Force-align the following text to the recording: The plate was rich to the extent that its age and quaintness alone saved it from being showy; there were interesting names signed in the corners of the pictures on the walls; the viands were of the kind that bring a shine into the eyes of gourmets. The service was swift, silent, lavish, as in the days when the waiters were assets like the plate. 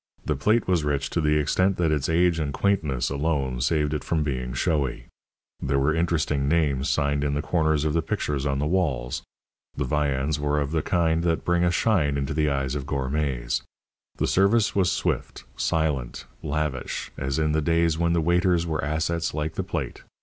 The 0.25 0.35
plate 0.35 0.67
was 0.67 0.83
rich 0.83 1.11
to 1.11 1.21
the 1.21 1.37
extent 1.37 1.77
that 1.77 1.91
its 1.91 2.09
age 2.09 2.39
and 2.39 2.51
quaintness 2.51 3.11
alone 3.11 3.61
saved 3.61 3.93
it 3.93 4.03
from 4.03 4.23
being 4.23 4.51
showy; 4.51 5.05
there 5.61 5.77
were 5.77 5.93
interesting 5.93 6.47
names 6.47 6.89
signed 6.89 7.23
in 7.23 7.35
the 7.35 7.41
corners 7.43 7.85
of 7.85 7.93
the 7.93 8.01
pictures 8.01 8.47
on 8.47 8.57
the 8.57 8.65
walls; 8.65 9.21
the 9.77 9.83
viands 9.83 10.39
were 10.39 10.59
of 10.59 10.71
the 10.71 10.81
kind 10.81 11.21
that 11.21 11.45
bring 11.45 11.63
a 11.63 11.69
shine 11.69 12.17
into 12.17 12.33
the 12.33 12.49
eyes 12.49 12.73
of 12.73 12.87
gourmets. 12.87 13.61
The 14.17 14.25
service 14.25 14.73
was 14.75 14.91
swift, 14.91 15.43
silent, 15.55 16.25
lavish, 16.41 17.11
as 17.15 17.37
in 17.37 17.51
the 17.51 17.61
days 17.61 17.99
when 17.99 18.13
the 18.13 18.21
waiters 18.21 18.65
were 18.65 18.83
assets 18.83 19.35
like 19.35 19.53
the 19.53 19.61
plate. 19.63 20.01